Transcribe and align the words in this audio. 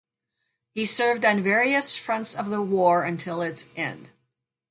He 0.73 0.87
served 0.87 1.23
on 1.25 1.43
various 1.43 1.95
fronts 1.95 2.33
of 2.35 2.49
the 2.49 2.59
war 2.59 3.03
until 3.03 3.43
its 3.43 3.67
end. 3.75 4.09